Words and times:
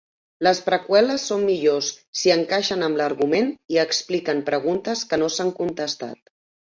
Les 0.45 0.59
preqüeles 0.67 1.25
són 1.31 1.43
millors 1.49 1.89
si 2.21 2.33
encaixen 2.35 2.85
amb 2.87 3.01
l'argument 3.01 3.51
i 3.75 3.81
expliquen 3.85 4.41
preguntes 4.49 5.05
que 5.13 5.21
no 5.25 5.29
s'han 5.37 5.53
contestat. 5.61 6.35